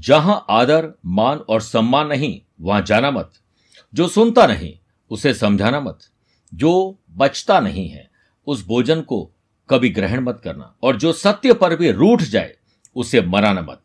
जहाँ 0.00 0.46
आदर, 0.50 0.92
मान 1.06 1.38
और 1.38 1.60
सम्मान 1.60 2.06
नहीं, 2.06 2.40
वहाँ 2.60 2.82
जाना 2.82 3.10
मत। 3.10 3.32
जो 3.94 4.08
सुनता 4.08 4.46
नहीं, 4.46 4.78
उसे 5.10 5.34
समझाना 5.34 5.80
मत। 5.80 5.98
जो 6.54 6.98
बचता 7.10 7.60
नहीं 7.60 7.88
है, 7.88 8.10
उस 8.46 8.66
भोजन 8.66 9.00
को 9.00 9.30
कभी 9.70 9.88
ग्रहण 9.88 10.20
मत 10.20 10.40
करना। 10.44 10.76
और 10.82 10.96
जो 10.96 11.12
सत्य 11.12 11.52
पर 11.52 11.76
भी 11.76 11.90
रूठ 11.90 12.22
जाए, 12.22 12.56
उसे 12.96 13.20
मराना 13.20 13.62
मत। 13.62 13.82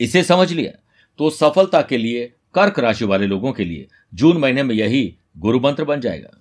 इसे 0.00 0.22
समझ 0.22 0.52
लिया? 0.52 0.78
तो 1.18 1.30
सफलता 1.30 1.82
के 1.82 1.98
लिए, 1.98 2.32
कर्क 2.54 2.78
राशि 2.78 3.04
वाले 3.04 3.26
लोगों 3.26 3.52
के 3.52 3.64
लिए, 3.64 3.88
जून 4.14 4.36
महीने 4.36 4.62
में 4.62 4.74
यही 4.74 5.16
गुरु 5.38 5.60
मंत्र 5.60 5.84
बन 5.84 6.00
जाएगा। 6.00 6.40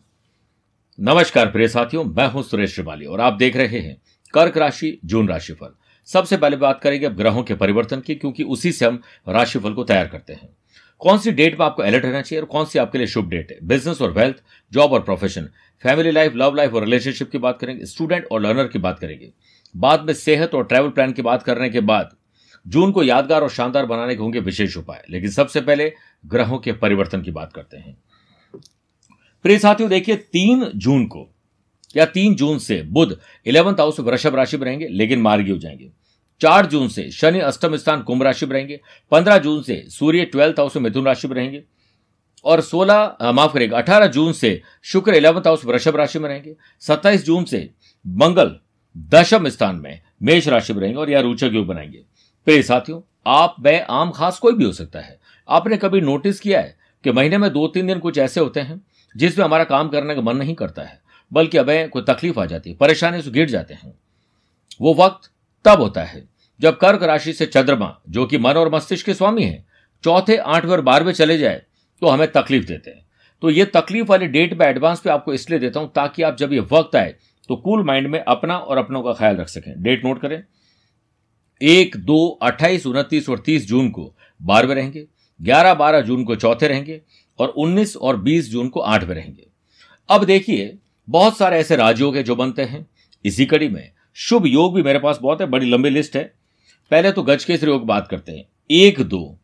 नमस्कार 0.99 1.51
प्रिय 1.51 1.67
साथियों, 1.67 2.03
मैं 2.03 2.27
हूँ 2.27 2.43
सुरेश 2.43 2.75
श्रिवाली 2.75 3.05
और 3.05 3.21
आप 3.21 3.33
देख 3.33 3.55
रहे 3.55 3.79
हैं 3.79 4.01
कर्क 4.33 4.57
राशि, 4.57 4.99
जून 5.05 5.27
राशिफल 5.27 5.75
सबसे 6.07 6.37
पहले 6.37 6.57
बात 6.57 6.79
करेंगे 6.81 7.05
अब 7.05 7.15
ग्रहों 7.15 7.43
के 7.43 7.55
परिवर्तन 7.55 7.99
की, 7.99 8.15
क्योंकि 8.15 8.43
उसी 8.43 8.71
से 8.71 8.85
हम 8.85 9.01
राशिफल 9.27 9.73
को 9.73 9.83
तैयार 9.83 10.07
करते 10.07 10.33
हैं। 10.33 10.49
कौन 10.99 11.17
सी 11.17 11.31
डेट 11.31 11.57
पर 11.57 11.63
आपको 11.63 11.83
अलर्ट 11.83 12.05
रहना 12.05 12.21
चाहिए 12.21 12.41
और 12.41 12.47
कौन 12.47 12.65
सी 12.65 12.79
आपके 12.79 12.97
लिए 12.97 13.07
शुभ 13.07 13.29
डेट 13.29 13.51
है? 13.51 13.57
बिज़नेस 13.63 14.01
और 14.01 14.11
वेल्थ 14.11 14.35
जॉब 14.73 14.91
और 14.91 15.01
profession 15.01 15.49
family 15.83 16.11
life 16.11 16.33
love 16.35 16.55
life 16.55 16.73
और 16.73 16.83
रिलेशनशिप 16.83 17.31
की 17.31 17.37
बात 17.37 17.59
करेंगे। 17.59 17.85
स्टूडेंट 17.85 18.25
और 18.31 18.41
लर्नर 18.41 18.67
की 18.67 18.79
बात 18.79 18.99
करेंगे। 18.99 19.31
बाद 19.77 20.03
में 20.03 20.13
सेहत 20.13 20.55
और 20.55 20.63
ट्रैवल 20.63 20.89
प्लान 20.89 21.11
की 21.11 21.21
बात 21.21 21.43
करने 21.43 21.69
के 21.69 21.79
बाद, 21.79 22.15
जून 22.67 22.91
को 22.91 23.03
यादगार 23.03 23.41
और 23.41 23.49
शानदार 23.49 23.85
बनाने 23.85 24.15
के 24.15 24.21
होंगे 24.21 24.39
विशेष 24.39 24.77
उपाय। 24.77 25.03
लेकिन 25.09 25.29
सबसे 25.29 25.61
पहले 25.61 25.93
ग्रहों 26.25 26.57
के 26.57 26.71
परिवर्तन 26.71 27.21
की 27.21 27.31
बात 27.31 27.53
करते 27.53 27.77
हैं। 27.77 27.97
प्रिय 29.43 29.59
साथियों, 29.59 29.89
देखिए, 29.89 30.15
तीन 30.15 30.71
जून 30.75 31.05
को 31.05 31.29
या 31.95 32.05
तीन 32.05 32.35
जून 32.35 32.59
से 32.59 32.81
बुध 32.83 33.19
इलेवंथ 33.45 33.73
हाउस 33.73 33.99
वृषभ 33.99 34.35
राशि 34.35 34.57
में 34.57 34.65
रहेंगे, 34.65 34.87
लेकिन 34.87 35.21
मार्गी 35.21 35.51
हो 35.51 35.57
जाएँगे। 35.57 35.91
चार 36.41 36.65
जून 36.65 36.87
से 36.87 37.09
शनि 37.11 37.39
अष्टम 37.39 37.75
स्थान 37.75 38.01
कुंभ 38.01 38.23
राशि 38.23 38.45
में 38.45 38.53
रहेंगे, 38.53 38.79
पंद्रह 39.11 39.37
जून 39.37 39.61
से 39.63 39.85
सूर्य 39.89 40.25
ट्वेल्थ 40.25 40.59
हाउस 40.59 40.75
में 40.75 40.83
मिथुन 40.83 41.05
राशि 41.05 41.27
में 41.27 41.35
रहेंगे, 41.35 41.63
और 42.45 42.61
सोलह 42.61 43.17
माफ़ 43.23 43.53
करेगा 43.53 43.77
अठारह 43.77 44.07
जून 44.07 44.33
से 44.33 44.61
शुक्र 44.83 45.13
इलेवंथ 45.13 45.41
हाउस 45.41 45.65
वृषभ 45.65 45.95
राशि 45.95 46.19
में 46.19 46.29
रहेंगे, 46.29 46.55
सत्ताईस 46.79 47.25
जून 47.25 47.43
से 47.43 47.69
मंगल 48.07 48.55
दशम 48.97 49.47
स्थान 49.49 49.75
में 49.75 50.01
मेष 50.23 50.47
राशि 50.47 50.73
में 50.73 50.81
रहेंगे, 50.81 50.99
और 50.99 51.09
यह 51.09 51.19
रोचक 51.19 51.49
योग 51.53 51.65
बनाएँगे। 51.67 52.03
प्रिय 52.47 52.63
साथियों, 52.63 53.01
आप 53.27 53.55
वे 53.59 53.79
आम, 53.79 54.11
खास 54.11 54.39
कोई 54.39 54.53
भी 54.53 54.63
हो 54.63 54.71
सकता 54.71 54.99
है। 54.99 55.19
आपने 55.49 55.77
कभी 55.77 56.01
नोटिस 56.01 56.39
किया 56.39 56.59
है 56.59 56.77
कि 57.03 57.11
महीने 57.11 57.37
में 57.37 57.51
दो 57.53 57.67
तीन 57.67 57.87
दिन 57.87 57.99
कुछ 57.99 58.17
ऐसे 58.17 58.39
होते 58.39 58.59
हैं 58.59 58.81
जिसमें 59.17 59.45
हमारा 59.45 59.63
काम 59.63 59.89
करने 59.89 60.15
का 60.15 60.21
मन 60.21 60.37
नहीं 60.37 60.55
करता 60.55 60.81
है? 60.81 61.01
बल्कि 61.31 61.57
अब 61.57 61.67
कोई 61.89 62.01
तकलीफ़ 62.03 62.39
आ 62.39 62.45
जाती 62.45 62.69
है, 62.69 62.75
परेशानी 62.75 63.21
से 63.21 63.31
गिर 63.31 63.49
जाते 63.49 63.73
हैं। 63.73 63.93
वो 64.81 64.93
वक्त 64.93 65.29
तब 65.65 65.81
होता 65.81 66.03
है, 66.03 66.23
जब 66.59 66.77
कर्क 66.77 67.03
राशि 67.03 67.33
से 67.33 67.45
चंद्रमा, 67.45 67.95
जो 68.09 68.25
कि 68.25 68.37
मन 68.37 68.53
और 68.53 68.73
मस्तिष्क 68.75 69.05
के 69.05 69.13
स्वामी 69.13 69.43
है, 69.43 69.65
चौथे, 70.03 70.37
आठवें 70.37 70.71
और 70.71 70.81
बारहवें 70.81 71.13
चले 71.13 71.37
जाए 71.37 71.61
तो 72.01 72.07
हमें 72.07 72.27
तकलीफ़ 72.27 72.65
देते 72.65 72.91
हैं। 72.91 73.05
तो 73.43 73.49
ये 73.49 73.65
तकलीफ़ 73.67 74.07
वाली 74.07 74.27
डेट 74.27 74.53
में 74.53 74.65
एडवांस 74.65 74.99
पे 74.99 75.09
आपको 75.09 75.33
इसलिए 75.33 75.59
देता 75.59 75.79
हूँ, 75.79 75.91
ताकि 75.91 76.23
आप 76.23 76.37
जब 76.37 76.53
ये 76.53 76.59
वक्त 76.71 76.95
आए 76.95 77.15
तो 77.49 77.55
कूल 77.55 77.83
माइंड 77.83 78.07
में 78.07 78.19
अपना 78.19 78.57
और 78.57 78.77
अपनों 78.77 79.01
का 79.03 79.13
ख्याल 79.13 79.35
रख 79.35 79.47
सकें। 79.47 79.73
डेट 79.77 80.05
नोट 80.05 80.21
करें। 80.21 80.41
एक, 81.61 81.95
दो, 81.97 82.27
अट्ठाईस, 82.41 82.85
उनतीस 82.85 83.29
और 83.29 83.39
तीस 83.39 83.67
जून 83.67 83.89
को 83.89 84.13
बारहवें 84.41 84.75
रहेंगे, 84.75 85.05
ग्यारह, 85.39 85.73
बारह 85.73 86.01
जून 86.01 86.23
को 86.23 86.35
चौथे 86.35 86.67
रहेंगे, 86.67 87.01
और 87.39 87.47
उन्नीस 87.49 87.95
और 87.97 88.17
बीस 88.17 88.49
जून 88.51 88.69
को 88.69 88.79
आठवें 88.79 89.15
रहेंगे। 89.15 89.47
अब 90.09 90.23
देखिए 90.23 90.77
बहुत 91.09 91.37
सारे 91.37 91.57
ऐसे 91.57 91.75
राजयोग 91.75 92.15
है 92.15 92.23
जो 92.23 92.35
बनते 92.35 92.61
हैं। 92.61 92.87
इसी 93.25 93.45
कड़ी 93.45 93.69
में 93.69 93.91
शुभ 94.13 94.47
योग 94.47 94.75
भी 94.75 94.83
मेरे 94.83 94.99
पास 94.99 95.19
बहुत 95.21 95.41
है, 95.41 95.47
बड़ी 95.47 95.69
लंबी 95.69 95.89
लिस्ट 95.89 96.15
है। 96.15 96.33
पहले 96.91 97.11
तो 97.11 97.23
गज 97.23 97.43
केसरी 97.43 97.71
योग 97.71 97.85
बात 97.85 98.07
करते 98.07 98.31
हैं। 98.31 98.45
एक, 98.71 99.01
दो, 99.01 99.37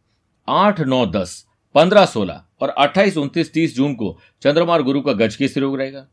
आठ, 0.50 0.80
नौ, 0.80 1.06
दस, 1.06 1.46
पंद्रह, 1.76 2.06
सोलह 2.06 2.44
और 2.62 2.70
अट्ठाईस, 2.70 3.18
उनतीस, 3.18 3.54
तीस 3.54 3.76
जून 3.76 3.96
को 3.96 4.20
चंद्रमा 4.42 4.78
गुरु 4.78 5.02
का 5.02 5.14
गज 5.14 5.36
केसरी 5.36 5.64
योग 5.64 5.78
रहेगा। 5.78 6.08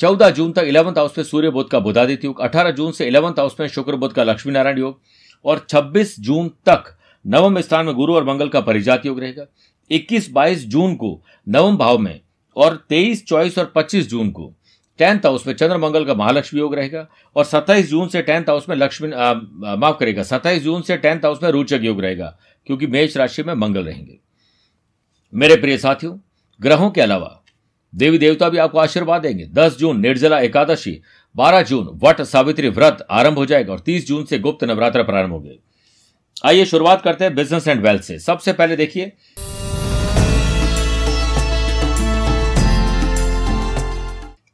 चौदह 0.00 0.30
जून 0.30 0.52
तक 0.52 0.62
इलेवंथ 0.62 0.98
हाउस 0.98 1.18
में 1.18 1.24
सूर्य 1.24 1.50
बुद्ध 1.50 1.70
का 1.70 1.78
बुधादित्य 1.78 2.26
योग, 2.26 2.40
अठारह 2.40 2.70
जून 2.70 2.92
से 2.92 3.06
इलेवंथ 3.06 3.32
हाउस 3.32 3.56
में 3.60 3.66
शुक्र 3.68 3.96
बुद्ध 3.96 4.14
का 4.14 4.24
लक्ष्मी 4.24 4.52
नारायण 4.52 4.78
योग 4.78 5.00
और 5.44 5.66
छब्बीस 5.68 6.20
जून 6.20 6.48
तक 6.48 6.98
नवम 7.26 7.60
स्थान 7.60 7.86
में 7.86 7.94
गुरु 7.94 8.14
और 8.14 8.24
मंगल 8.24 8.48
का 8.48 8.60
परिजात 8.60 9.06
योग 9.06 9.20
रहेगा। 9.20 9.44
इक्कीस, 9.90 10.30
बाईस 10.30 10.66
जून 10.66 10.94
को 10.94 11.22
नवम 11.48 11.76
भाव 11.76 11.98
में 11.98 12.20
और 12.56 12.86
तेईस, 12.88 13.26
चौबीस 13.26 13.58
और 13.58 13.72
पच्चीस 13.74 14.08
जून 14.08 14.30
को 14.30 14.54
टेंथ 14.98 15.26
हाउस 15.26 15.46
में 15.46 15.54
चंद्र 15.54 15.76
मंगल 15.78 16.04
का 16.04 16.14
महालक्ष्मी 16.14 16.60
योग 16.60 16.74
रहेगा 16.74 17.06
और 17.36 17.44
सत्ताईस 17.44 17.88
जून 17.90 18.08
से 18.08 18.22
टेंथ 18.22 18.48
हाउस 18.48 18.68
में 18.68 18.76
लक्ष्मी 18.76 19.08
माफ़ 19.08 19.98
करेगा 19.98 20.22
सत्ताईस 20.24 20.62
जून 20.62 20.82
से 20.82 20.96
टेंथ 20.96 21.24
हाउस 21.24 21.42
में 21.42 21.50
रोचक 21.50 21.80
योग 21.82 22.00
रहेगा, 22.00 22.36
क्योंकि 22.66 22.86
मेष 22.86 23.16
राशि 23.16 23.42
में 23.42 23.54
मंगल 23.54 23.84
रहेंगे। 23.84 24.18
मेरे 25.32 25.56
प्रिय 25.56 25.78
साथियों, 25.78 26.16
ग्रहों 26.60 26.90
के 26.90 27.00
अलावा 27.00 27.34
देवी 27.92 28.18
देवता 28.18 28.48
भी 28.48 28.58
आपको 28.58 28.78
आशीर्वाद 28.78 29.22
देंगे। 29.22 29.44
दस 29.46 29.76
जून, 29.78 30.00
निर्जला 30.00 30.40
एकादशी, 30.40 31.00
बारह 31.34 31.62
जून, 31.62 31.88
वट 32.02 32.20
सावित्री 32.22 32.68
व्रत 32.70 33.06
आरंभ 33.10 33.38
हो 33.38 33.46
जाएगा 33.46 33.72
और 33.72 33.80
तीस 33.80 34.06
जून 34.06 34.24
से 34.24 34.38
गुप्त 34.38 34.64
नवरात्र 34.64 35.02
प्रारंभ 35.02 35.32
हो 35.32 35.40
गए। 35.40 35.58
आइए 36.44 36.64
शुरुआत 36.64 37.02
करते 37.02 37.24
हैं 37.24 37.34
बिज़नेस 37.34 37.68
एंड 37.68 37.80
वेल्थ 37.82 38.02
से। 38.02 38.18
सबसे 38.18 38.52
पहले 38.52 38.76
देखिए 38.76 39.12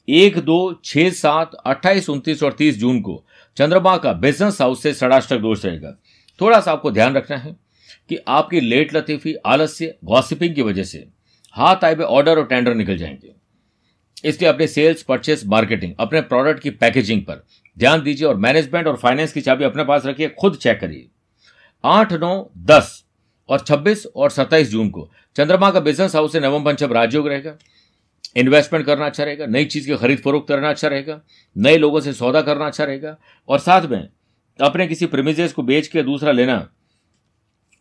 एक 0.09 0.39
दो 0.39 0.81
छह 0.85 1.11
सात 1.11 1.55
अट्ठाईस, 1.55 2.11
उनतीस 2.11 2.43
और 2.43 2.53
तीस 2.53 2.79
जून 2.79 3.01
को 3.01 3.25
चंद्रमा 3.57 3.97
का 3.97 4.13
बिज़नेस 4.13 4.61
हाउस 4.61 4.83
से 4.83 4.95
षडाष्टक 4.95 5.39
दोष 5.39 5.65
रहेगा। 5.65 5.99
थोड़ा 6.41 6.61
सा 6.61 6.73
आपको 6.73 6.91
ध्यान 6.91 7.15
रखना 7.15 7.37
है 7.37 7.57
कि 8.09 8.17
आपकी 8.29 8.61
लेट 8.61 8.95
लतीफी, 8.95 9.35
आलस्य 9.35 9.95
गॉसिपिंग 10.05 10.55
की 10.55 10.63
वजह 10.63 10.83
से 10.83 11.09
हाथ 11.53 11.85
आए 11.85 11.95
हुए 11.95 12.05
ऑर्डर 12.05 12.39
और 12.39 12.47
टेंडर 12.47 12.75
निकल 12.75 12.97
जाएँगे। 12.97 13.35
इसलिए 14.29 14.51
अपने 14.51 14.67
सेल्स 14.67 15.03
परचेस 15.03 15.43
मार्केटिंग 15.47 15.95
अपने 16.01 16.21
प्रोडक्ट 16.21 16.63
की 16.63 16.71
पैकेजिंग 16.71 17.23
पर 17.23 17.45
ध्यान 17.79 18.03
दीजिए 18.03 18.29
और 18.29 18.37
मैनेजमेंट 18.37 18.87
और 18.87 18.97
फाइनेंस 18.97 19.33
की 19.33 19.41
चाबी 19.41 19.65
अपने 19.65 19.85
पास 19.85 20.07
रखिए, 20.07 20.29
खुद 20.29 20.57
चेक 20.57 20.81
करिए। 20.81 21.07
आठ, 21.85 22.13
नौ, 22.13 22.51
दस 22.59 23.05
और 23.49 23.61
छब्बीस 23.61 24.07
और 24.17 24.31
सत्ताईस 24.31 24.71
जून 24.71 24.89
को 24.89 25.11
चंद्रमा 25.37 25.71
का 25.71 25.81
बिज़नेस 25.81 26.15
हाउस 26.15 26.33
से 26.33 26.41
नवम 26.41 26.65
पंचम 26.65 26.93
राजयोग 26.93 27.29
रहेगा। 27.29 27.57
इन्वेस्टमेंट 28.37 28.85
करना 28.87 29.07
अच्छा 29.07 29.25
रहेगा, 29.25 29.47
नई 29.47 29.65
चीज़ 29.65 29.87
की 29.87 29.97
खरीद 29.97 30.19
फरोख्त 30.19 30.49
करना 30.49 30.71
अच्छा 30.71 30.89
रहेगा, 30.89 31.21
नए 31.57 31.77
लोगों 31.79 32.01
से 32.01 32.13
सौदा 32.13 32.43
करना 32.43 32.67
अच्छा 32.67 32.85
रहेगा 32.85 33.17
और 33.49 33.59
साथ 33.59 33.89
में 33.89 34.09
अपने 34.59 34.87
किसी 34.87 35.07
प्रेमिजेस 35.07 35.53
को 35.53 35.63
बेच 35.63 35.87
के 35.89 36.03
दूसरा 36.03 36.33
लेना, 36.33 36.57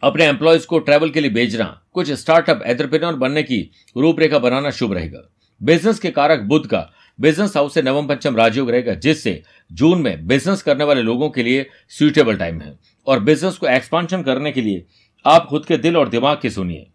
अपने 0.04 0.26
एम्प्लॉयज़ 0.26 0.66
को 0.68 0.80
ट्रैवल 0.80 1.10
के 1.10 1.22
लिए 1.22 1.32
भेजना 1.32 1.66
कुछ 1.94 2.12
स्टार्टअप 2.12 2.64
एंटरप्रेन्योर 2.66 3.16
बनने 3.16 3.44
की 3.44 3.60
रूपरेखा 3.98 4.40
बनाना 4.40 4.70
शुभ 4.72 4.94
रहेगा। 4.94 5.30
बिज़नेस 5.62 6.00
के 6.00 6.12
कारक 6.12 6.40
बुद्ध 6.42 6.66
का 6.68 6.90
बिज़नेस 7.20 7.56
हाउस 7.58 7.74
से 7.74 7.82
नवम, 7.82 8.08
पंचम 8.08 8.36
राजयोग 8.36 8.70
रहेगा, 8.72 8.94
जिससे 8.94 9.42
जून 9.72 10.02
में 10.02 10.26
बिज़नेस 10.28 10.62
करने 10.62 10.84
वाले 10.84 11.02
लोगों 11.02 11.30
के 11.30 11.44
लिए 11.44 11.66
सुइटेबल 11.90 12.38
टाइम 12.38 12.60
है। 12.62 12.78
और 13.08 13.20
बिज़नेस 13.20 13.58
को 13.58 13.68
एक्सपांशन 13.68 14.24
करने 14.24 14.52
के 14.52 14.62
लिए 14.62 14.86
आप 15.26 15.46
खुद 15.46 15.66
के 15.66 15.78
दिल 15.78 15.98
और 15.98 16.10
दिमाग 16.10 16.40
की 16.42 16.50
सुनिए। 16.50 16.88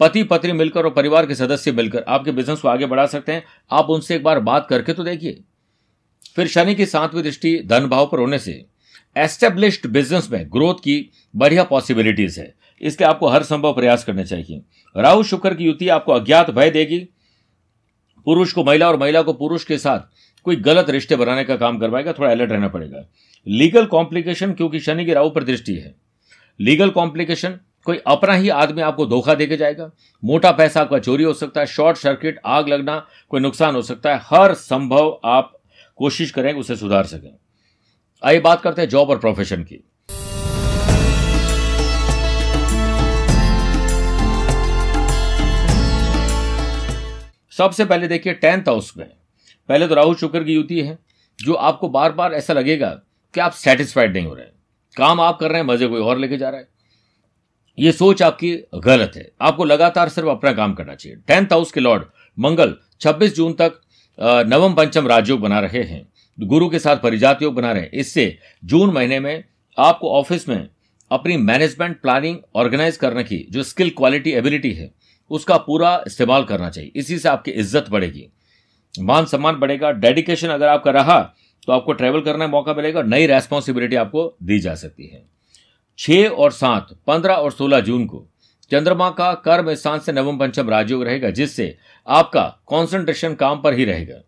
पति 0.00 0.22
पत्नी 0.22 0.52
मिलकर 0.52 0.84
और 0.84 0.90
परिवार 0.90 1.26
के 1.26 1.34
सदस्य 1.34 1.72
मिलकर 1.72 2.04
आपके 2.08 2.32
बिज़नेस 2.32 2.60
को 2.60 2.68
आगे 2.68 2.86
बढ़ा 2.86 3.06
सकते 3.06 3.32
हैं। 3.32 3.44
आप 3.70 3.90
उनसे 3.90 4.14
एक 4.16 4.22
बार 4.24 4.40
बात 4.40 4.66
करके 4.70 4.92
तो 4.92 5.04
देखिए। 5.04 5.40
फिर 6.36 6.46
शनि 6.46 6.74
की 6.74 6.86
सातवीं 6.86 7.22
दृष्टि 7.22 7.58
धन 7.66 7.86
भाव 7.86 8.06
पर 8.06 8.18
होने 8.18 8.38
से 8.38 8.64
एस्टेब्लिश्ड 9.16 9.86
बिज़नेस 9.86 10.28
में 10.30 10.46
ग्रोथ 10.52 10.74
की 10.74 11.10
बढ़िया 11.36 11.64
पॉसिबिलिटीज 11.64 12.38
है। 12.38 12.54
इसलिए 12.80 13.08
आपको 13.08 13.28
हर 13.28 13.42
संभव 13.42 13.74
प्रयास 13.74 14.04
करने 14.04 14.24
चाहिए। 14.24 14.62
राहु 14.96 15.22
शुक्र 15.22 15.54
की 15.54 15.64
युति 15.64 15.88
आपको 15.88 16.12
अज्ञात 16.12 16.50
भय 16.50 16.70
देगी। 16.70 16.98
पुरुष 18.26 18.52
को 18.52 18.64
महिला 18.64 18.88
और 18.88 18.96
महिला 18.96 19.22
को 19.22 19.32
पुरुष 19.32 19.64
के 19.64 19.78
साथ 19.78 20.00
कोई 20.46 20.56
गलत 20.56 20.90
रिश्ते 20.90 21.16
बनाने 21.16 21.44
का 21.44 21.56
काम 21.56 21.78
करवाएगा, 21.78 22.12
थोड़ा 22.12 22.30
अलर्ट 22.30 22.50
रहना 22.50 22.68
पड़ेगा। 22.68 23.04
लीगल 23.46 23.86
कॉम्प्लिकेशन 23.86 24.52
क्योंकि 24.52 24.80
शनि 24.80 25.04
की 25.04 25.12
राहु 25.12 25.30
पर 25.30 25.44
दृष्टि 25.44 25.74
है। 25.74 25.94
लीगल 26.60 26.90
कॉम्प्लिकेशन 26.90 27.58
कोई 27.86 27.98
अपना 28.06 28.34
ही 28.34 28.48
आदमी 28.48 28.82
आपको 28.82 29.06
धोखा 29.06 29.34
देके 29.34 29.56
जाएगा। 29.56 29.90
मोटा 30.22 30.50
पैसा 30.52 30.80
आपका 30.80 30.98
चोरी 30.98 31.24
हो 31.24 31.32
सकता 31.34 31.60
है, 31.60 31.66
शॉर्ट 31.66 31.96
सर्किट, 31.96 32.40
आग 32.46 32.68
लगना, 32.68 33.06
कोई 33.28 33.40
नुकसान 33.40 33.74
हो 33.74 33.82
सकता 33.82 34.14
है। 34.14 34.20
हर 34.24 34.54
संभव 34.54 35.20
आप 35.24 35.52
कोशिश 35.96 36.30
करें 36.30 36.52
उसे 36.52 36.76
सुधार 36.76 37.04
सकें। 37.04 37.30
आइए 38.22 38.40
बात 38.40 38.62
करते 38.62 38.82
हैं 38.82 38.88
जॉब 38.88 39.10
और 39.10 39.18
प्रोफेशन 39.18 39.64
की। 39.64 39.84
सबसे 47.52 47.84
पहले 47.84 48.08
देखिए 48.08 48.34
टेंथ 48.34 48.62
हाउस 48.62 48.92
में। 48.96 49.06
पहले 49.68 49.88
तो 49.88 49.94
राहु 49.94 50.14
शुक्र 50.14 50.44
की 50.44 50.54
युति 50.54 50.80
है, 50.80 50.98
जो 51.38 51.54
आपको 51.54 51.88
बार 51.88 52.12
बार 52.12 52.34
ऐसा 52.34 52.52
लगेगा 52.52 52.88
कि 53.34 53.40
आप 53.40 53.52
सेटिस्फाइड 53.52 54.12
नहीं 54.12 54.26
हो 54.26 54.34
रहे 54.34 54.46
काम 54.96 55.20
आप 55.20 55.38
कर 55.38 55.50
रहे 55.50 55.60
हैं, 55.60 55.66
मज़े 55.66 55.86
कोई 55.88 56.00
और 56.00 56.18
लेके 56.18 56.36
जा 56.36 56.48
रहा 56.50 56.60
है। 56.60 56.73
ये 57.78 57.92
सोच 57.92 58.22
आपकी 58.22 58.52
गलत 58.76 59.12
है। 59.16 59.30
आपको 59.40 59.64
लगातार 59.64 60.08
सिर्फ़ 60.08 60.28
अपना 60.28 60.52
काम 60.52 60.74
करना 60.74 60.94
चाहिए। 60.94 61.18
टेंथ 61.18 61.52
हाउस 61.52 61.72
के 61.72 61.80
लॉर्ड 61.80 62.02
मंगल 62.38 62.74
26 63.00 63.34
जून 63.36 63.52
तक 63.52 63.80
नवम 64.48 64.74
पंचम 64.74 65.06
राजयोग 65.08 65.40
बना 65.40 65.60
रहे 65.60 65.82
हैं। 65.82 66.06
गुरु 66.38 66.68
के 66.68 66.78
साथ 66.78 66.96
परिजात 66.96 67.42
योग 67.42 67.54
बना 67.54 67.72
रहे 67.72 67.82
हैं। 67.82 67.90
इससे 67.92 68.36
जून 68.62 68.92
महीने 68.92 69.18
में 69.20 69.44
आपको 69.78 70.10
ऑफ़िस 70.10 70.48
में 70.48 70.68
अपनी 71.10 71.36
मैनेजमेंट, 71.36 72.00
प्लानिंग, 72.02 72.38
ऑर्गेनाइज 72.54 72.96
करने 72.96 73.24
की 73.24 73.46
जो 73.50 73.62
स्किल, 73.62 73.90
क्वालिटी, 73.90 74.30
एबिलिटी 74.32 74.72
है, 74.72 74.90
उसका 75.30 75.56
पूरा 75.58 76.02
इस्तेमाल 76.06 76.44
करना 76.44 76.70
चाहिए। 76.70 76.92
इसी 76.96 77.18
से 77.18 77.28
आपकी 77.28 77.50
इज़्ज़त 77.52 77.90
बढ़ेगी। 77.90 78.26
मान 78.94 79.24
सम्मान 79.26 79.56
बढ़ेगा। 79.56 79.90
डेडिकेशन 79.92 80.48
अगर 80.48 80.68
आपका 80.68 80.90
रहा 80.92 81.20
तो 81.62 81.72
आपको 81.72 81.92
ट्रेवल 81.92 82.20
करने 82.20 82.38
का 82.38 82.46
मौका 82.48 82.74
मिलेगा। 82.74 83.02
नई 83.04 83.26
रेस्पॉन्सिबिलिटी 83.26 83.96
आपको 83.96 84.36
दी 84.42 84.58
जा 84.60 84.74
सकती 84.76 85.06
है। 85.06 85.24
छह 85.98 86.28
और 86.28 86.52
सात, 86.52 86.88
पंद्रह 87.06 87.34
और 87.34 87.52
सोलह 87.52 87.80
जून 87.80 88.06
को। 88.06 88.26
चंद्रमा 88.70 89.10
का 89.10 89.32
कर्म 89.34 89.74
स्थान 89.74 89.98
से 89.98 90.12
नवम 90.12 90.38
पंचम 90.38 90.70
राजयोग 90.70 91.04
रहेगा, 91.04 91.30
जिससे 91.30 91.76
आपका 92.08 92.62
कॉन्सेंट्रेशन 92.66 93.34
काम 93.34 93.62
पर 93.62 93.74
ही 93.74 93.84
रहेगा। 93.84 94.20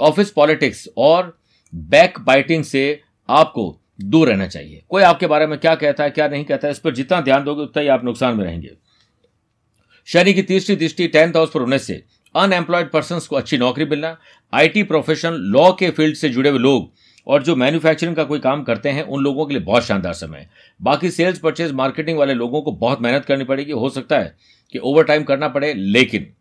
ऑफ़िस 0.00 0.30
पॉलिटिक्स 0.30 0.88
और 0.96 1.38
बैक 1.74 2.18
बाइटिंग 2.20 2.64
से 2.64 3.00
आपको 3.28 3.80
दूर 4.00 4.28
रहना 4.28 4.46
चाहिए। 4.46 4.82
कोई 4.88 5.02
आपके 5.02 5.26
बारे 5.26 5.46
में 5.46 5.58
क्या 5.58 5.74
कहता 5.74 6.04
है, 6.04 6.10
क्या 6.10 6.28
नहीं 6.28 6.44
कहता 6.44 6.68
है, 6.68 6.72
इस 6.72 6.78
पर 6.78 6.94
जितना 6.94 7.20
ध्यान 7.20 7.44
दोगे, 7.44 7.62
उतना 7.62 7.82
ही 7.82 7.88
आप 7.88 8.04
नुकसान 8.04 8.36
में 8.36 8.44
रहेंगे। 8.44 8.70
शनि 10.06 10.34
की 10.34 10.42
तीसरी 10.42 10.76
दृष्टि 10.76 11.08
टेंथ 11.08 11.36
हाउस 11.36 11.50
पर 11.50 11.60
होने 11.60 11.78
से। 11.78 12.04
अनएम्प्लॉयड 12.34 12.90
पर्सन 12.90 13.18
को 13.18 13.36
अच्छी 13.36 13.58
नौकरी 13.58 13.84
मिलना। 13.84 14.16
आईटी 14.52 14.82
प्रोफेशन 14.82 15.32
लॉ 15.32 15.72
के 15.72 15.90
फ़ील्ड 15.90 16.16
से 16.16 16.28
जुड़े 16.28 16.50
हुए 16.50 16.58
लोग 16.58 16.92
और 17.26 17.42
जो 17.42 17.56
मैन्युफैक्चरिंग 17.56 18.16
का 18.16 18.24
कोई 18.24 18.38
काम 18.38 18.62
करते 18.62 18.88
हैं 18.88 19.02
उन 19.02 19.22
लोगों 19.22 19.46
के 19.46 19.54
लिए 19.54 19.62
बहुत 19.62 19.84
शानदार 19.84 20.12
समय 20.12 20.38
है। 20.38 20.50
बाकी 20.80 21.10
सेल्स 21.10 21.38
परचेज 21.38 21.72
मार्केटिंग 21.72 22.18
वाले 22.18 22.34
लोगों 22.34 22.62
को 22.62 22.72
बहुत 22.72 23.02
मेहनत 23.02 23.24
करनी 23.24 23.44
पड़ेगी। 23.44 23.72
हो 23.72 23.88
सकता 23.90 24.18
है 24.18 24.34
कि 24.74 24.78
ओवर 24.78 25.04
टाइम 25.04 25.24
करना 25.24 25.48
पड़े 25.48 25.72
लेकिन 25.74 26.32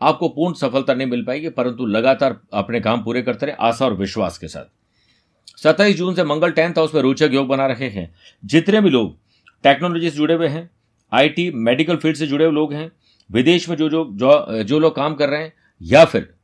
आपको 0.00 0.28
पूर्ण 0.28 0.54
सफलता 0.54 0.94
नहीं 0.94 1.06
मिल 1.06 1.24
पाएगी 1.24 1.48
परंतु 1.48 1.86
लगातार 1.86 2.38
अपने 2.52 2.80
काम 2.80 3.02
पूरे 3.04 3.22
करते 3.22 3.46
रहे 3.46 3.56
आशा 3.60 3.84
और 3.84 3.94
विश्वास 3.94 4.38
के 4.38 4.48
साथ। 4.48 5.60
सत्ताईस 5.62 5.96
जून 5.96 6.14
से 6.14 6.24
मंगल 6.24 6.50
टेंथ 6.50 6.74
हाउस 6.74 6.94
में 6.94 7.00
रोचक 7.02 7.30
योग 7.32 7.46
बना 7.48 7.66
रहे 7.66 7.88
हैं। 7.88 8.14
जितने 8.44 8.80
भी 8.80 8.90
लोग 8.90 9.16
टेक्नोलॉजी 9.64 10.10
से 10.10 10.16
जुड़े 10.16 10.34
हुए 10.34 10.48
हैं 10.48 10.68
आईटी 11.12 11.50
मेडिकल 11.50 11.96
फ़ील्ड 11.96 12.16
से 12.16 12.26
जुड़े 12.26 12.44
हुए 12.44 12.54
लोग 12.54 12.72
हैं 12.72 12.90
विदेश 13.30 13.68
में 13.68 13.76
जो 13.76 13.88
जो 13.88 14.04
जो, 14.12 14.62
जो 14.62 14.78
लोग 14.78 14.94
काम 14.96 15.14
कर 15.14 15.28
रहे 15.28 15.42
हैं 15.42 15.52
या 15.80 16.04
फिर 16.04 16.34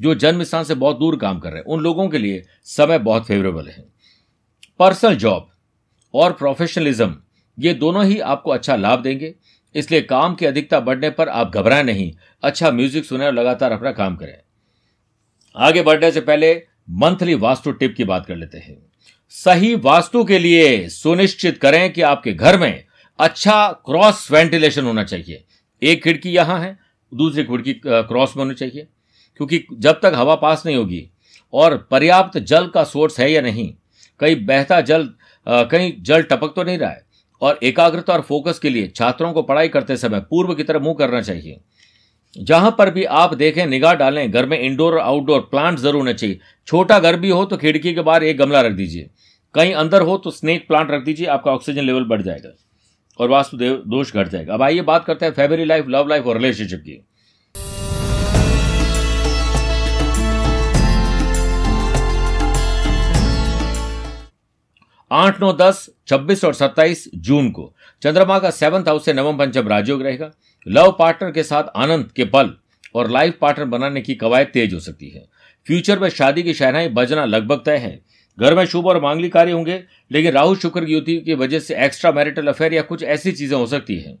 जो 0.00 0.14
जन्म 0.14 0.42
स्थान 0.42 0.64
से 0.64 0.74
बहुत 0.74 0.98
दूर 0.98 1.16
काम 1.16 1.38
कर 1.38 1.50
रहे 1.50 1.58
हैं, 1.58 1.66
उन 1.66 1.80
लोगों 1.80 2.08
के 2.08 2.18
लिए 2.18 2.42
समय 2.66 2.98
बहुत 2.98 3.26
फेवरेबल 3.26 3.68
है। 3.68 3.84
पर्सनल 4.80 5.16
जॉब 5.16 5.48
और 6.14 6.32
प्रोफेशनलिज्म 6.32 7.16
ये 7.58 7.74
दोनों 7.74 8.04
ही 8.04 8.18
आपको 8.18 8.50
अच्छा 8.50 8.76
लाभ 8.76 9.02
देंगे। 9.02 9.34
इसलिए 9.74 10.00
काम 10.00 10.34
की 10.34 10.46
अधिकता 10.46 10.80
बढ़ने 10.80 11.10
पर 11.10 11.28
आप 11.28 11.52
घबराएँ 11.54 11.82
नहीं। 11.82 12.12
अच्छा 12.42 12.70
म्यूज़िक 12.70 13.04
सुने 13.04 13.26
और 13.26 13.32
लगातार 13.32 13.72
अपना 13.72 13.92
काम 13.92 14.16
करें। 14.16 14.36
आगे 15.56 15.82
बढ़ने 15.82 16.10
से 16.12 16.20
पहले 16.20 16.54
मंथली 16.90 17.34
वास्तु 17.34 17.72
टिप 17.72 17.94
की 17.96 18.04
बात 18.04 18.26
कर 18.26 18.36
लेते 18.36 18.58
हैं। 18.58 18.76
सही 19.34 19.74
वास्तु 19.74 20.24
के 20.24 20.38
लिए 20.38 20.88
सुनिश्चित 20.88 21.58
करें 21.58 21.92
कि 21.92 22.02
आपके 22.02 22.32
घर 22.32 22.58
में 22.58 22.84
अच्छा 23.18 23.68
क्रॉस 23.86 24.30
वेंटिलेशन 24.30 24.84
होना 24.84 25.04
चाहिए। 25.04 25.44
एक 25.82 26.02
खिड़की 26.04 26.30
यहाँ 26.30 26.58
है, 26.60 26.78
दूसरी 27.12 27.44
खिड़की 27.44 27.80
क्रॉस 27.86 28.36
में 28.36 28.44
होनी 28.44 28.54
चाहिए। 28.54 28.86
क्योंकि 29.40 29.64
जब 29.74 30.00
तक 30.00 30.12
हवा 30.14 30.34
पास 30.36 30.62
नहीं 30.66 30.76
होगी, 30.76 31.08
और 31.52 31.76
पर्याप्त 31.90 32.38
जल 32.40 32.66
का 32.66 32.84
सोर्स 32.84 33.18
है 33.20 33.30
या 33.32 33.40
नहीं 33.42 33.72
कहीं 34.20 34.44
बहता 34.46 34.80
जल 34.82 35.08
कहीं 35.46 35.92
जल 36.02 36.22
टपक 36.22 36.52
तो 36.56 36.62
नहीं 36.62 36.78
रहा 36.78 36.90
है, 36.90 37.02
और 37.42 37.58
एकाग्रता 37.62 38.12
और 38.12 38.20
फोकस 38.22 38.58
के 38.58 38.70
लिए 38.70 38.88
छात्रों 38.88 39.32
को 39.32 39.42
पढ़ाई 39.44 39.68
करते 39.68 39.96
समय 39.96 40.20
पूर्व 40.30 40.54
की 40.54 40.62
तरफ़ 40.62 40.82
मुँह 40.82 40.94
करना 40.98 41.20
चाहिए। 41.22 41.60
जहाँ 42.36 42.74
पर 42.78 42.90
भी 42.90 43.04
आप 43.04 43.34
देखें, 43.34 43.66
निगाह 43.66 43.94
डालें, 43.94 44.30
घर 44.30 44.46
में 44.46 44.58
इंडोर 44.58 44.92
और 44.92 44.98
आउटडोर 45.00 45.40
प्लांट 45.42 45.78
ज़रूर 45.78 45.94
होना 45.94 46.12
चाहिए। 46.12 46.38
छोटा 46.68 46.98
घर 46.98 47.16
भी 47.16 47.30
हो 47.30 47.44
तो 47.44 47.56
खिड़की 47.56 47.94
के 47.94 48.00
बाहर 48.00 48.24
एक 48.24 48.38
गमला 48.38 48.60
रख 48.60 48.72
दीजिए। 48.74 49.10
कहीं 49.54 49.74
अंदर 49.74 50.02
हो 50.02 50.16
तो 50.18 50.30
स्नेक 50.32 50.66
प्लांट 50.68 50.90
रख 50.90 51.04
दीजिए, 51.04 51.26
आपका 51.28 51.52
ऑक्सीजन 51.52 51.82
लेवल 51.82 52.04
बढ़ 52.04 52.22
जाएगा, 52.22 52.50
और 53.18 53.28
वास्तुदेव 53.28 53.82
दोष 53.86 54.14
घट 54.14 54.28
जाएगा। 54.28 54.54
अब 54.54 54.62
आइए 54.62 54.82
बात 54.82 55.04
करते 55.04 55.26
हैं 55.26 55.32
फैमिली 55.32 55.64
लाइफ 55.64 55.88
लव 55.88 56.08
लाइफ 56.08 56.26
और 56.26 56.36
रिलेशनशिप 56.36 56.80
की। 56.80 57.00
आठ 65.14 65.40
नौ 65.40 65.52
दस, 65.52 65.88
छब्बीस 66.08 66.44
और 66.44 66.54
सत्ताईस 66.54 67.04
जून 67.16 67.50
को। 67.50 67.72
चंद्रमा 68.02 68.38
का 68.38 68.50
सेवंथ 68.50 68.88
हाउस 68.88 69.04
से 69.04 69.12
नवम 69.12 69.36
पंचम 69.38 69.68
राजयोग 69.68 70.02
रहेगा। 70.02 70.30
लव 70.66 70.90
पार्टनर 70.98 71.30
के 71.30 71.42
साथ 71.42 71.64
आनंद 71.76 72.10
के 72.12 72.24
पल 72.24 72.50
और 72.94 73.10
लाइफ 73.10 73.36
पार्टनर 73.40 73.64
बनाने 73.64 74.00
की 74.00 74.14
कवायद 74.14 74.48
तेज 74.48 74.74
हो 74.74 74.80
सकती 74.80 75.10
है। 75.10 75.24
फ्यूचर 75.66 75.98
में 75.98 76.08
शादी 76.08 76.42
की 76.42 76.54
शहनाई 76.54 76.88
बजना 76.88 77.24
लगभग 77.24 77.62
तय 77.66 77.76
है। 77.76 78.00
घर 78.38 78.54
में 78.54 78.64
शुभ 78.66 78.86
और 78.86 79.00
मांगली 79.02 79.28
कार्य 79.28 79.52
होंगे, 79.52 79.82
लेकिन 80.10 80.32
राहु 80.32 80.54
शुक्र 80.54 80.84
की 80.84 80.92
युति 80.92 81.16
की 81.16 81.34
वजह 81.34 81.58
से 81.58 81.76
एक्स्ट्रा 81.84 82.12
मैरिटल 82.12 82.46
अफेयर 82.46 82.74
या 82.74 82.82
कुछ 82.82 83.02
ऐसी 83.02 83.32
चीज़ें 83.32 83.56
हो 83.58 83.66
सकती 83.66 83.98
हैं, 83.98 84.18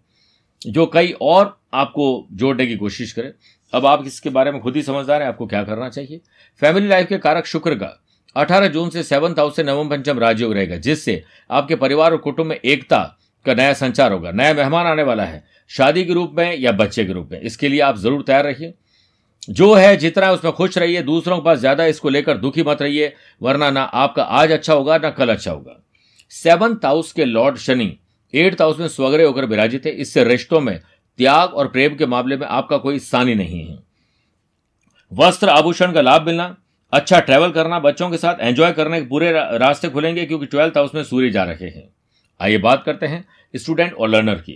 जो 0.62 0.86
कई 0.86 1.12
और 1.22 1.56
आपको 1.74 2.26
जोड़ने 2.32 2.66
की 2.66 2.76
कोशिश 2.76 3.12
करें। 3.12 3.32
अब 3.72 3.86
आप 3.86 4.06
इसके 4.06 4.30
बारे 4.30 4.52
में 4.52 4.60
खुद 4.60 4.76
ही 4.76 4.82
समझदार 4.82 5.22
हैं, 5.22 5.28
आपको 5.28 5.46
क्या 5.46 5.64
करना 5.64 5.88
चाहिए? 5.88 6.20
फैमिली 6.62 6.88
लाइफ 6.88 7.08
के 7.08 7.18
कारक 7.18 7.46
शुक्र 7.46 7.74
का 7.74 8.03
18 8.36 8.68
जून 8.68 8.90
से 8.90 9.02
सेवंथ 9.02 9.38
हाउस 9.38 9.56
से 9.56 9.62
नवम 9.62 9.88
पंचम 9.88 10.18
राजयोग 10.18 10.52
रहेगा, 10.52 10.76
जिससे 10.76 11.22
आपके 11.50 11.74
परिवार 11.74 12.12
और 12.12 12.16
कुटुंब 12.16 12.46
में 12.46 12.56
एकता 12.56 12.98
का 13.46 13.54
नया 13.54 13.72
संचार 13.72 14.12
होगा। 14.12 14.30
नया 14.30 14.54
मेहमान 14.54 14.86
आने 14.86 15.02
वाला 15.02 15.24
है। 15.24 15.42
शादी 15.70 16.04
के 16.04 16.12
रूप 16.12 16.32
में 16.34 16.56
या 16.58 16.72
बच्चे 16.72 17.04
के 17.04 17.12
रूप 17.12 17.28
में। 17.32 17.40
इसके 17.40 17.68
लिए 17.68 17.80
आप 17.80 17.96
ज़रूर 17.96 18.22
तैयार 18.22 18.44
रहिए। 18.44 18.74
जो 19.50 19.72
है, 19.74 19.96
जितना 19.96 20.26
है, 20.26 20.32
उसमें 20.32 20.52
खुश 20.52 20.78
रहिए। 20.78 21.02
दूसरों 21.02 21.38
के 21.38 21.44
पास 21.44 21.58
ज़्यादा 21.58 21.84
इसको 21.84 22.08
लेकर 22.08 22.38
दुखी 22.38 22.62
मत 22.62 22.82
रहिए, 22.82 23.12
वरना 23.42 23.70
ना 23.70 23.82
आपका 23.82 24.22
आज 24.22 24.52
अच्छा 24.52 24.74
होगा, 24.74 24.98
ना 24.98 25.10
कल 25.10 25.28
अच्छा 25.28 25.50
होगा। 25.50 25.80
सेवंथ 26.30 26.84
हाउस 26.84 27.12
के 27.12 27.24
लॉर्ड 27.24 27.56
शनि 27.56 27.96
एट्थ 28.34 28.62
हाउस 28.62 28.78
में 28.78 28.88
स्वग्रह 28.88 29.26
होकर 29.26 29.44
विराजित 29.44 29.86
है। 29.86 29.92
इससे 29.92 30.24
रिश्तों 30.24 30.60
में 30.60 30.78
त्याग 31.18 31.54
और 31.54 31.68
प्रेम 31.68 31.94
के 31.94 32.06
मामले 32.06 32.36
में 32.36 32.46
आपका 32.46 32.76
कोई 32.76 32.98
सानी 32.98 33.34
नहीं 33.34 33.64
है। 33.66 33.78
वस्त्र 35.12 35.48
आभूषण 35.48 35.92
का 35.92 36.00
लाभ 36.00 36.26
मिलना 36.26 36.56
अच्छा 36.94 37.18
ट्रैवल 37.20 37.50
करना, 37.50 37.78
बच्चों 37.78 38.08
के 38.10 38.16
साथ 38.16 38.40
एंजॉय 38.40 38.72
करने 38.72 39.00
के 39.00 39.06
पूरे 39.06 39.30
रास्ते 39.32 39.88
खुलेंगे 39.88 40.24
क्योंकि 40.26 40.46
ट्वेल्थ 40.46 40.76
हाउस 40.76 40.94
में 40.94 41.02
सूर्य 41.04 41.30
जा 41.30 41.42
रहे 41.44 41.68
हैं। 41.68 41.88
आइए 42.40 42.58
बात 42.58 42.82
करते 42.86 43.06
हैं 43.06 43.24
स्टूडेंट 43.56 43.94
और 43.94 44.08
लर्नर 44.08 44.34
की। 44.34 44.52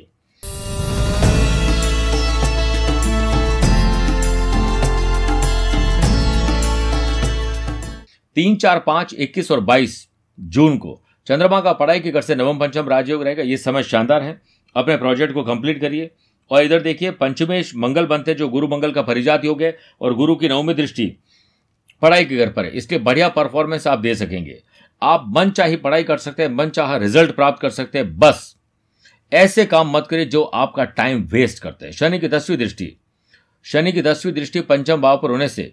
तीन, 8.36 8.56
चार, 8.56 8.78
पाँच, 8.78 9.14
इक्कीस 9.14 9.50
और 9.50 9.60
बाईस 9.60 10.08
जून 10.38 10.76
को 10.78 11.00
चंद्रमा 11.26 11.60
का 11.60 11.72
पढ़ाई 11.72 12.00
के 12.00 12.10
कर 12.10 12.22
से 12.22 12.34
नवम 12.34 12.58
पंचम 12.58 12.88
राजयोग 12.88 13.22
रहेगा। 13.22 13.42
ये 13.42 13.56
समय 13.56 13.82
शानदार 13.82 14.22
है। 14.22 14.40
अपने 14.76 14.96
प्रोजेक्ट 14.96 15.34
को 15.34 15.42
कंप्लीट 15.42 15.80
करिए 15.80 16.10
और 16.50 16.62
इधर 16.62 16.82
देखिए, 16.82 17.10
पंचमेश 17.10 17.72
मंगल 17.76 18.06
बनते 18.06 18.34
जो 18.34 18.48
गुरु 18.48 18.68
मंगल 18.68 18.92
का 18.92 19.02
परिजात 19.02 19.44
योग 19.44 19.62
है 19.62 19.76
और 20.00 20.14
गुरु 20.14 20.36
की 20.36 20.48
नवमी 20.48 20.74
दृष्टि 20.74 21.16
पढ़ाई 22.02 22.24
के 22.24 22.36
घर 22.36 22.48
पर 22.48 22.66
इसके 22.66 22.98
बढ़िया 22.98 23.28
परफॉर्मेंस 23.28 23.86
आप 23.86 23.98
दे 23.98 24.14
सकेंगे। 24.14 24.58
आप 25.02 25.24
मन 25.28 25.50
चाहे 25.50 25.76
पढ़ाई 25.76 26.02
कर 26.02 26.18
सकते 26.18 26.42
हैं, 26.42 26.50
मन 26.50 26.68
चाह 26.68 26.96
रिज़ल्ट 26.96 27.34
प्राप्त 27.34 27.60
कर 27.62 27.70
सकते 27.70 27.98
हैं, 27.98 28.18
बस। 28.18 28.54
ऐसे 29.32 29.64
काम 29.66 29.90
मत 29.90 30.06
करिए 30.06 30.24
जो 30.26 30.42
आपका 30.42 30.84
टाइम 30.84 31.22
वेस्ट 31.32 31.62
करते 31.62 31.86
हैं। 31.86 31.92
शनि 31.92 32.18
की 32.18 32.28
दसवीं 32.28 32.56
दृष्टि। 32.58 32.96
शनि 33.66 33.92
की 33.92 34.02
दसवीं 34.02 34.32
दृष्टि 34.32 34.60
पंचम 34.60 35.00
भाव 35.00 35.16
पर 35.16 35.30
होने 35.30 35.48
से 35.48 35.72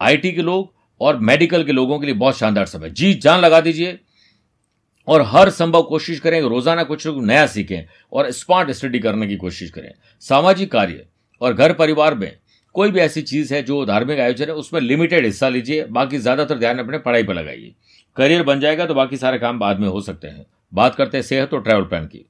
आईटी 0.00 0.32
के 0.32 0.42
लोग 0.42 0.72
और 1.00 1.16
मेडिकल 1.20 1.64
के 1.64 1.72
लोगों 1.72 1.98
के 1.98 2.06
लिए 2.06 2.14
बहुत 2.14 2.38
शानदार 2.38 2.66
समय 2.66 2.90
जी, 2.90 3.12
जान 3.14 3.40
लगा 3.40 3.60
दीजिए 3.60 3.98
और 5.08 5.22
हर 5.22 5.50
संभव 5.50 5.82
कोशिश 5.82 6.20
करें 6.20 6.40
रोज़ाना 6.42 6.82
कुछ 6.82 7.06
नया 7.06 7.46
सीखें 7.46 7.84
और 8.12 8.30
स्मार्ट 8.30 8.70
स्टडी 8.70 8.98
करने 8.98 9.26
की 9.26 9.36
कोशिश 9.36 9.70
करें। 9.70 9.92
सामाजिक 10.22 10.70
कार्य 10.72 11.06
और 11.40 11.54
घर 11.54 11.72
परिवार 11.72 12.14
में 12.14 12.30
कोई 12.74 12.90
भी 12.90 13.00
ऐसी 13.00 13.20
चीज़ 13.22 13.52
है 13.54 13.62
जो 13.62 13.84
धार्मिक 13.86 14.18
आयोजन 14.20 14.44
है, 14.44 14.52
उसमें 14.52 14.80
लिमिटेड 14.80 15.24
हिस्सा 15.24 15.48
लीजिए, 15.48 15.84
बाकी 15.86 16.18
ज़्यादातर 16.18 16.58
ध्यान 16.58 16.78
अपने 16.78 16.98
पढ़ाई 16.98 17.22
पर 17.22 17.34
लगाइए। 17.34 17.74
करियर 18.16 18.42
बन 18.42 18.60
जाएगा 18.60 18.86
तो 18.86 18.94
बाकी 18.94 19.16
सारे 19.16 19.38
काम 19.38 19.58
बाद 19.58 19.80
में 19.80 19.88
हो 19.88 20.00
सकते 20.00 20.28
हैं। 20.28 20.46
बात 20.72 20.94
करते 20.94 21.16
हैं 21.16 21.22
सेहत 21.22 21.54
और 21.54 21.62
ट्रैवल 21.62 21.84
प्लान 21.84 22.06
की। 22.06 22.26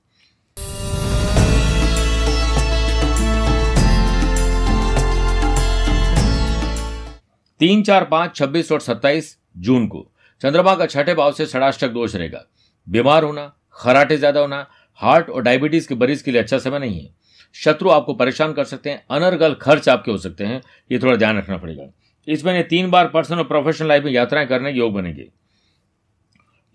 तीन, 7.60 7.82
चार, 7.82 8.04
पाँच, 8.04 8.36
छब्बीस 8.36 8.72
और 8.72 8.80
सत्ताईस 8.80 9.36
जून 9.56 9.86
को 9.86 10.06
चंद्रमा 10.42 10.74
का 10.74 10.86
छठे 10.86 11.14
भाव 11.14 11.32
से 11.32 11.46
षडाष्टक 11.46 11.88
दोष 11.90 12.14
रहेगा। 12.16 12.46
बीमार 12.86 13.24
होना, 13.24 13.52
खराटे 13.76 14.16
ज़्यादा 14.16 14.40
होना, 14.40 14.66
हार्ट 15.00 15.30
और 15.30 15.42
डायबिटीज़ 15.42 15.88
के 15.88 15.94
मरीज़ 15.94 16.24
के 16.24 16.30
लिए 16.30 16.40
अच्छा 16.40 16.58
समय 16.60 16.78
नहीं 16.78 17.00
है। 17.00 17.23
शत्रु 17.54 17.90
आपको 17.90 18.14
परेशान 18.14 18.52
कर 18.52 18.64
सकते 18.64 18.90
हैं, 18.90 19.04
अनर्गल 19.10 19.54
खर्च 19.54 19.88
आपके 19.88 20.10
हो 20.10 20.18
सकते 20.18 20.44
हैं, 20.44 20.62
ये 20.92 20.98
थोड़ा 20.98 21.16
ध्यान 21.16 21.38
रखना 21.38 21.56
पड़ेगा। 21.56 21.86
इस 22.28 22.44
महीने 22.44 22.62
तीन 22.62 22.90
बार 22.90 23.08
पर्सनल 23.08 23.38
और 23.38 23.44
प्रोफेशनल 23.44 23.88
लाइफ 23.88 24.04
में 24.04 24.12
यात्राएँ 24.12 24.46
करने 24.46 24.72
के 24.72 24.78
योग 24.78 24.94
बनेंगे। 24.94 25.28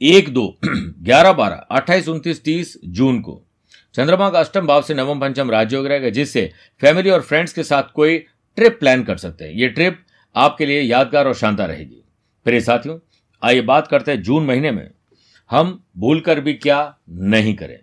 एक, 0.02 0.34
दो, 0.34 0.58
ग्यारह, 1.04 1.34
बारह, 1.34 1.56
अट्ठाईस, 1.56 2.08
उनतीस, 2.08 2.44
तीस 2.44 2.78
जून 2.86 3.22
को। 3.22 3.44
चंद्रमा 3.94 4.30
का 4.30 4.40
अष्टम 4.40 4.68
भाव 4.68 4.82
से 4.82 4.94
नवम 4.94 5.20
पंचम 5.20 5.52
राजयोग 5.52 5.88
रहेगा, 5.88 6.10
जिससे 6.10 6.52
फैमिली 6.82 7.10
और 7.10 7.22
फ्रेंड्स 7.22 7.54
के 7.54 7.64
साथ 7.64 7.84
कोई 7.96 8.18
ट्रिप 8.56 8.80
प्लान 8.80 9.04
कर 9.04 9.18
सकते 9.18 9.46
हैं। 9.46 9.52
ये 9.52 9.68
ट्रिप 9.70 10.06
आपके 10.36 10.66
लिए 10.66 10.82
यादगार 10.82 11.28
और 11.28 11.34
शानदार 11.34 11.68
रहेगी। 11.68 12.04
प्रिय 12.46 12.62
साथियों, 12.62 13.00
आइए 13.44 13.62
बात 13.62 13.88
करते 13.88 14.12
हैं 14.12 14.22
जून 14.22 14.46
महीने 14.46 14.72
में। 14.72 14.92
हम 15.50 15.84
भूल 15.98 16.22
कर 16.22 16.40
भी 16.40 16.54
क्या 16.54 16.98
नहीं 17.10 17.56
करें। 17.56 17.80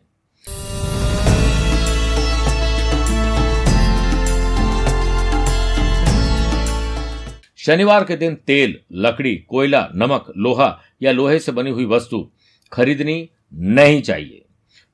शनिवार 7.66 8.04
के 8.04 8.16
दिन 8.16 8.34
तेल, 8.34 8.80
लकड़ी, 8.92 9.36
कोयला, 9.36 9.88
नमक, 9.94 10.32
लोहा 10.36 10.82
या 11.02 11.12
लोहे 11.12 11.38
से 11.38 11.52
बनी 11.52 11.70
हुई 11.70 11.84
वस्तु 11.84 12.32
खरीदनी 12.72 13.30
नहीं 13.54 14.02
चाहिए। 14.02 14.44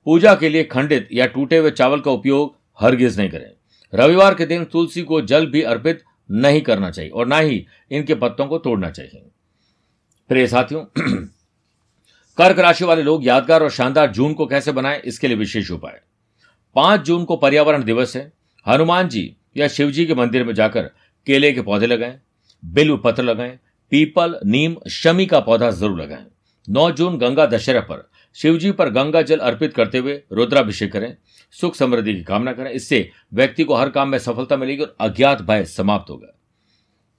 पूजा 0.05 0.35
के 0.35 0.49
लिए 0.49 0.64
खंडित 0.64 1.09
या 1.12 1.26
टूटे 1.26 1.57
हुए 1.57 1.71
चावल 1.71 2.00
का 2.00 2.11
उपयोग 2.11 2.57
हरगिज 2.81 3.21
नहीं 3.21 3.31
करें। 3.31 3.50
रविवार 3.95 4.35
के 4.35 4.47
दिन 4.47 4.64
तुलसी 4.64 5.02
को 5.02 5.23
जल 5.23 5.47
भी 5.47 5.62
अर्पित 5.62 6.02
नहीं 6.31 6.61
करना 6.61 6.91
चाहिए 6.91 7.11
और 7.11 7.26
ना 7.26 7.38
ही 7.38 7.67
इनके 7.91 8.14
पत्तों 8.14 8.47
को 8.47 8.59
तोड़ना 8.59 8.91
चाहिए। 8.91 9.23
प्रिय 10.29 10.47
साथियों, 10.47 10.85
कर्क 12.38 12.59
राशि 12.59 12.85
वाले 12.85 13.02
लोग 13.02 13.26
यादगार 13.26 13.62
और 13.62 13.71
शानदार 13.71 14.11
जून 14.11 14.35
को 14.35 14.47
कैसे 14.47 14.73
बनाएँ, 14.73 15.00
इसके 15.00 15.29
लिए 15.29 15.37
विशेष 15.37 15.71
उपाय। 15.71 16.00
पाँच 16.76 17.00
जून 17.00 17.25
को 17.25 17.37
पर्यावरण 17.37 17.85
दिवस 17.85 18.17
है। 18.17 18.33
हनुमान 18.69 19.09
जी 19.09 19.37
या 19.57 19.69
शिव 19.69 19.91
जी 19.91 20.07
के 20.07 20.14
मंदिर 20.14 20.45
में 20.45 20.55
जाकर 20.55 20.83
केले 21.26 21.52
के 21.52 21.62
पौधे 21.62 21.87
लगाएँ। 21.87 22.21
बिल्व 22.62 22.97
पत्र 22.97 23.23
लगाएँ, 23.23 23.59
पीपल, 23.92 24.38
नीम, 24.47 24.76
शमी 24.90 25.26
का 25.26 25.40
पौधा 25.40 25.71
ज़रूर 25.71 26.00
लगाएँ। 26.00 26.26
नौ 26.69 26.90
जून 26.90 27.19
गंगा 27.19 27.47
दशहरा 27.47 27.81
पर 27.81 28.11
शिवजी 28.37 28.71
पर 28.71 28.90
गंगा 28.90 29.23
जल 29.23 29.38
अर्पित 29.38 29.75
करते 29.75 29.99
हुए 29.99 30.21
रुद्राभिषेक 30.33 30.92
करें, 30.92 31.14
सुख 31.54 31.75
समृद्धि 31.75 32.14
की 32.14 32.23
कामना 32.23 32.52
करें। 32.52 32.71
इससे 32.71 33.09
व्यक्ति 33.35 33.64
को 33.64 33.75
हर 33.75 33.88
काम 33.88 34.09
में 34.09 34.19
सफलता 34.19 34.57
मिलेगी 34.57 34.83
और 34.83 34.97
अज्ञात 35.00 35.42
भय 35.42 35.64
समाप्त 35.64 36.11
होगा। 36.11 36.38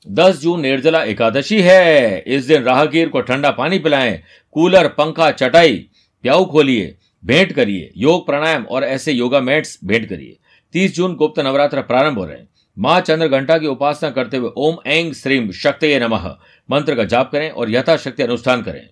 दस 0.07 0.41
जून 0.41 0.61
निर्जला 0.61 1.03
एकादशी 1.03 1.61
है। 1.61 2.19
इस 2.19 2.45
दिन 2.45 2.63
राहगीर 2.63 3.09
को 3.09 3.21
ठंडा 3.21 3.51
पानी 3.51 3.79
पिलाएँ, 3.79 4.21
कूलर, 4.51 4.87
पंखा, 4.87 5.29
चटाई, 5.31 5.75
प्याऊ 6.23 6.45
खोलिए, 6.45 6.95
भेंट 7.23 7.51
करिए, 7.51 7.91
योग 7.97 8.25
प्राणायाम 8.25 8.63
और 8.63 8.83
ऐसे 8.83 9.11
योगा 9.11 9.39
मैट्स 9.41 9.79
भेंट 9.85 10.09
करिए। 10.09 10.37
तीस 10.73 10.95
जून 10.95 11.15
गुप्त 11.15 11.39
नवरात्र 11.39 11.81
प्रारंभ 11.81 12.17
हो 12.17 12.25
रहे 12.25 12.37
हैं। 12.37 12.49
माँ 12.77 12.99
चंद्र 13.01 13.27
घंटा 13.27 13.57
की 13.57 13.67
उपासना 13.67 14.09
करते 14.09 14.37
हुए 14.37 14.49
ओम 14.57 14.77
एंग 14.87 15.13
श्रीम 15.13 15.51
शक्ति 15.51 15.99
नमः। 15.99 16.27
मंत्र 16.69 16.95
का 16.95 17.03
जाप 17.03 17.31
करें 17.31 17.49
और 17.51 17.71
यथाशक्ति 17.71 18.23
अनुष्ठान 18.23 18.61
करें। 18.61 18.87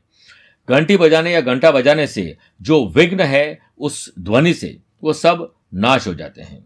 घंटी 0.68 0.98
बजाने 0.98 1.32
या 1.34 1.42
घंटा 1.42 1.72
बजाने 1.72 2.06
से 2.08 2.38
जो 2.62 2.86
विघ्न 2.88 3.20
है 3.22 3.60
उस 3.80 4.14
ध्वनि 4.20 4.54
से 4.54 4.78
वो 5.04 5.14
सब 5.14 5.52
नाश 5.74 6.08
हो 6.08 6.14
जाते 6.14 6.42
हैं। 6.42 6.66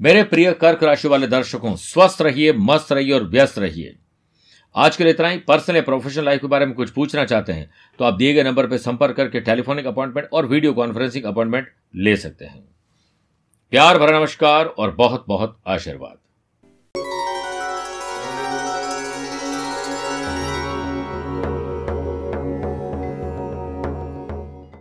मेरे 0.00 0.22
प्रिय 0.24 0.52
कर्क 0.52 0.82
राशि 0.84 1.08
वाले 1.08 1.26
दर्शकों, 1.26 1.74
स्वस्थ 1.76 2.22
रहिए, 2.22 2.52
मस्त 2.52 2.92
रहिए 2.92 3.12
और 3.12 3.24
व्यस्त 3.24 3.58
रहिए। 3.58 3.96
आज 4.74 4.96
के 4.96 5.04
लिए 5.04 5.12
इतना 5.12 5.28
ही। 5.28 5.38
पर्सनल 5.38 5.76
या 5.76 5.82
प्रोफेशनल 5.82 6.24
लाइफ 6.24 6.40
के 6.40 6.46
बारे 6.46 6.66
में 6.66 6.74
कुछ 6.74 6.90
पूछना 6.90 7.24
चाहते 7.24 7.52
हैं 7.52 7.70
तो 7.98 8.04
आप 8.04 8.14
दिए 8.14 8.32
गए 8.34 8.42
नंबर 8.42 8.66
पर 8.66 8.76
संपर्क 8.78 9.16
करके 9.16 9.40
टेलीफोनिक 9.40 9.86
अपॉइंटमेंट 9.86 10.28
और 10.32 10.46
वीडियो 10.46 10.72
कॉन्फ्रेंसिंग 10.72 11.24
अपॉइंटमेंट 11.24 11.72
ले 11.96 12.16
सकते 12.16 12.44
हैं। 12.44 12.64
प्यार 13.72 13.98
भरा 13.98 14.18
नमस्कार 14.18 14.66
और 14.66 14.94
बहुत 14.94 15.24
बहुत 15.28 15.58
आशीर्वाद। 15.66 16.18